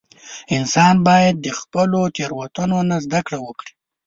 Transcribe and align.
•انسان 0.57 0.95
باید 1.07 1.35
د 1.39 1.47
خپلو 1.59 1.99
تېروتنو 2.15 2.79
نه 2.89 2.97
زده 3.05 3.19
کړه 3.25 3.39
وکړي. 3.45 3.71